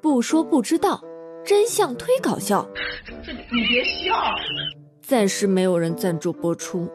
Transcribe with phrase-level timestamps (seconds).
[0.00, 1.02] 不说不知道，
[1.44, 2.66] 真相忒搞笑。
[3.24, 4.14] 这你别笑。
[5.02, 6.88] 暂时没有人赞助播出。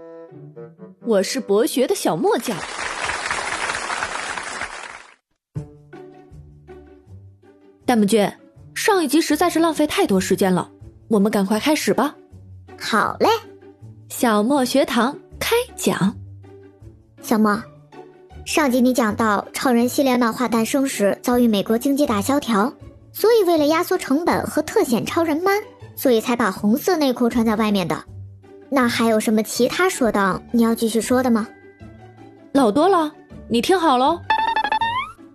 [1.05, 2.55] 我是博学的小莫酱。
[7.85, 8.31] 弹幕君，
[8.73, 10.71] 上一集实在是浪费太多时间了，
[11.09, 12.15] 我们赶快开始吧。
[12.79, 13.27] 好嘞，
[14.09, 16.15] 小莫学堂开讲。
[17.21, 17.61] 小莫，
[18.45, 22.73] 上集你讲到超人系列漫画诞生时遭遇美国经济大萧条，
[23.13, 25.61] 所以为了压缩成本和特显超人 man，
[25.95, 28.03] 所以才把红色内裤穿在外面的。
[28.69, 31.47] 那还有什么其他说道你要继续说的吗？
[32.51, 33.11] 老多了，
[33.47, 34.19] 你听好喽。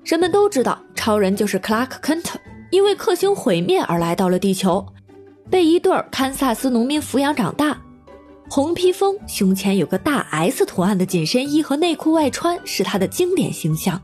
[0.04, 2.34] 人们都知道，超人就是 Clark Kent，，
[2.70, 4.84] 因为克星毁灭而来到了地球，
[5.48, 7.78] 被一对堪萨斯农民抚养长大。
[8.50, 14.00] 红披风，胸前有个大 S 图案的紧身衣和内裤外穿是他的经典形象。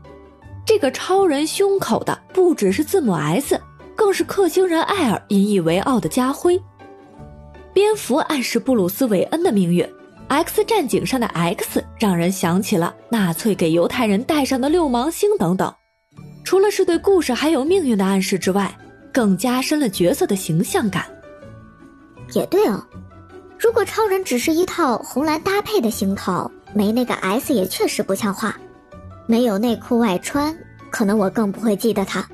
[0.65, 3.61] 这个超人胸口的不只是字母 S，
[3.95, 6.59] 更是克星人艾尔引以为傲的家徽。
[7.71, 9.87] 蝙蝠暗示布鲁斯·韦恩的命运
[10.27, 15.71] ，X 战警上的 X 让人想起了纳粹给犹太人戴上的六芒星等等。
[16.43, 18.75] 除了是对故事还有命运的暗示之外，
[19.13, 21.05] 更加深了角色的形象感。
[22.33, 22.83] 也对哦，
[23.59, 28.57] 如果超人只是一套红蓝搭配的行头，没那个 S 也确实不像话。
[29.27, 30.55] 没有内裤外穿，
[30.89, 32.27] 可能我更不会记得他。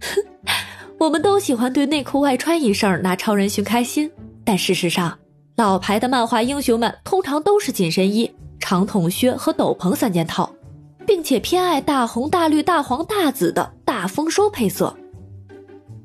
[0.98, 4.10] 我们都喜欢对内裤外穿一事拿超人寻开心，
[4.44, 5.18] 但事实上，
[5.56, 10.50] 老牌的漫画英雄们通常都是紧身衣、长筒靴和斗篷三件套，
[11.06, 14.96] 并且偏爱大红大绿大黄大紫的大丰收配色。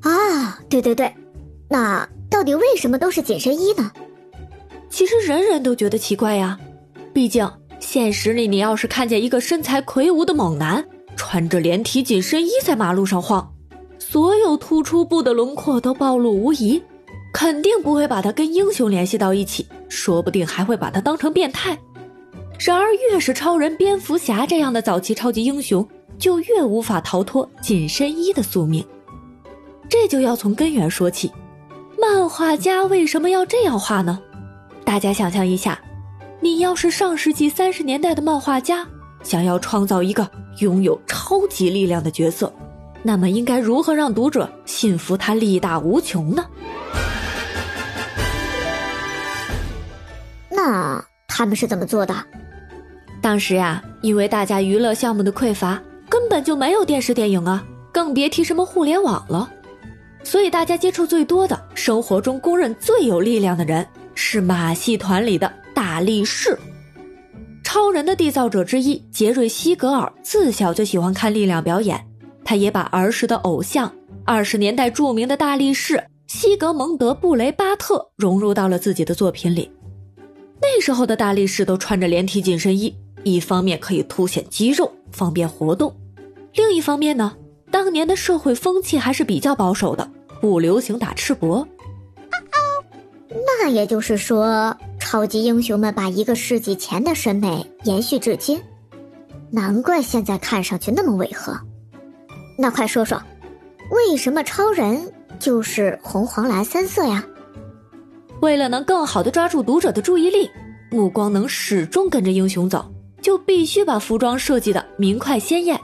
[0.02, 1.14] 啊，对对对，
[1.68, 3.90] 那到底为什么都是紧身衣呢？
[4.88, 6.58] 其实人人都觉得奇怪呀，
[7.12, 7.50] 毕竟
[7.86, 10.84] 现实里你要是看见一个身材魁梧的猛男
[11.14, 13.54] 穿着连体紧身衣在马路上晃。
[13.96, 16.82] 所有突出部的轮廓都暴露无遗，
[17.32, 21.78] 肯定不会把他跟英雄联系到一起，说不定还会把他当成变态。
[22.58, 25.86] 然而，越是超人、蝙蝠侠这样的早期超级英雄，
[26.18, 28.84] 就越无法逃脱紧身衣的宿命。
[29.88, 31.30] 这就要从根源说起，
[31.96, 34.18] 漫画家为什么要这样画呢？
[34.84, 35.80] 大家想象一下，
[36.40, 38.86] 你要是上世纪三十年代的漫画家，
[39.22, 40.28] 想要创造一个
[40.60, 42.52] 拥有超级力量的角色。
[43.02, 46.44] 那么应该如何让读者信服他力大无穷呢？
[50.50, 52.14] 那他们是怎么做的？
[53.22, 59.50] 当时呀，因为大家娱乐项目的匮乏，根本就没有电视电影啊，更别提什么互联网了。
[60.22, 66.58] 所以大家接触最多的、生活中公认最有力量的人，是马戏团里的大力士。
[67.62, 72.02] 超人的缔造者之一杰瑞·西格尔自小就喜欢看力量表演。
[72.42, 73.92] 他也把儿时的偶像，
[74.24, 79.70] 二十年代著名的大力士西格蒙德·布雷巴特融入到了自己的作品里。
[80.62, 85.90] 那时候的大力士都穿着连体紧身衣，一方面可以凸显肌肉，方便活动；
[86.54, 87.36] 另一方面呢，
[87.70, 90.10] 当年的社会风气还是比较保守的，
[90.40, 91.66] 不流行打赤膊。
[93.28, 94.74] 那也就是说，
[95.08, 98.60] 超级英雄们把一个世纪前的审美延续至今，
[99.52, 101.56] 难怪现在看上去那么违和。
[102.58, 103.22] 那快说说，
[103.92, 107.24] 为什么超人就是红黄蓝三色呀？
[108.42, 110.50] 为了能更好的抓住读者的注意力，
[110.90, 112.92] 目光能始终跟着英雄走，
[113.22, 115.80] 就必须把服装设计的明快鲜艳。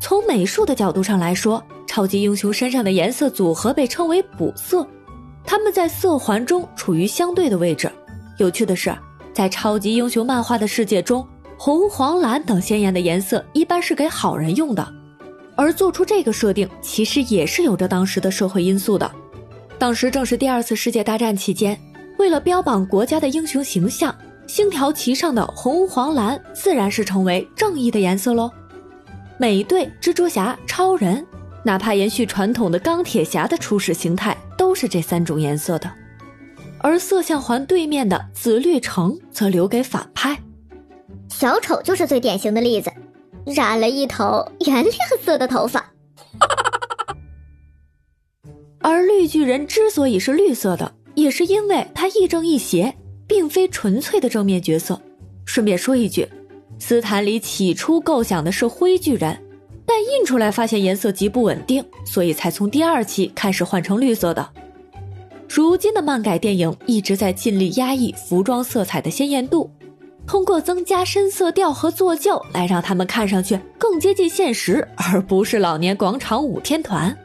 [0.00, 4.84] 从美术的角度上来说，超级英雄身上的颜色组合被称为补色，
[5.44, 7.88] 他们在色环中处于相对的位置。
[8.38, 8.94] 有趣的是，
[9.32, 14.86] 在超级英雄漫画的世界中，红、黄、蓝等鲜艳的颜色一般是给好人用的。
[15.56, 19.10] 而做出这个设定，其实也是有着当时的社会因素的。
[19.78, 21.78] 当时正是第二次世界大战期间，
[22.18, 24.12] 为了标榜国家的英雄形象，
[24.48, 28.50] 星条旗上的红、黄、蓝自然是成为正义的颜色喽。
[29.38, 31.24] 美队、蜘蛛侠、超人，
[31.62, 35.88] 哪怕延续传统的钢铁侠的初始形态，都是这三种颜色的。
[36.84, 40.38] 而色相环对面的紫绿橙，则留给反派。
[41.30, 42.92] 小丑就是最典型的例子。
[43.46, 45.92] 染了一头原亮色的头发，
[48.80, 52.94] 而绿巨人之所以是绿色的，也是因为他亦正亦邪，
[53.26, 55.00] 并非纯粹的正面角色。
[55.46, 56.28] 顺便说一句，
[56.78, 59.42] 斯坦李起初构想的是灰巨人，
[59.86, 64.50] 但印出来发现颜色极不稳定，所以才从第二期开始换成绿色的。
[65.56, 69.70] 如今的漫改电影一直在尽力压抑服装色彩的鲜艳度。
[70.26, 77.16] 通过增加深色调和做旧来让他们看上去更接近现实，而不是老年广场舞天团。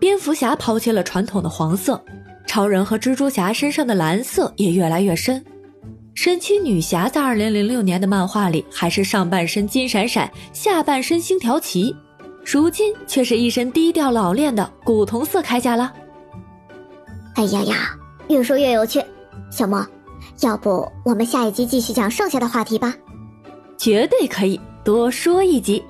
[0.00, 2.02] 蝙蝠侠抛弃了传统的黄色，
[2.46, 5.44] 超人和蜘蛛侠身上的蓝色也越来越深。
[6.14, 11.94] 神奇女侠在二零零六年的漫画里还是上半身金闪闪，下半身星条旗，
[12.42, 15.92] 如今却是一身低调老练的古铜色铠甲了。
[17.38, 17.96] 哎呀呀，
[18.26, 19.00] 越说越有趣，
[19.48, 19.86] 小莫，
[20.40, 22.92] 要不我们下一集继续讲剩下的话题吧？
[23.76, 25.80] 绝对可以多说一集。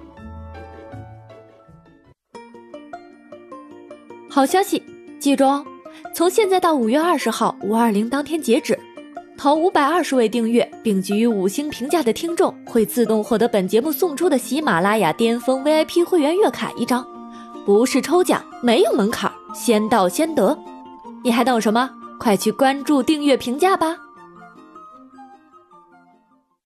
[4.29, 4.83] 好消息，
[5.19, 5.65] 记住哦，
[6.15, 8.79] 从现在到五月二十号五二零当天截止。
[9.39, 17.03] 头五百二十位订阅并给予五星评价的听众，会自动获得本节目送出的喜马拉雅巅峰 VIP 会员月卡一张，
[17.65, 20.55] 不是抽奖，没有门槛，先到先得。
[21.23, 21.91] 你还等什么？
[22.19, 23.97] 快去关注、订阅、评价吧！